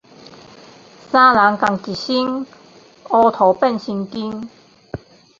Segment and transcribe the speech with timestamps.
[1.11, 2.47] 三人共一心，
[3.09, 4.49] 烏塗變成金